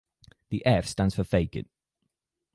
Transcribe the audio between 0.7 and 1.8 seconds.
stands for "fecit".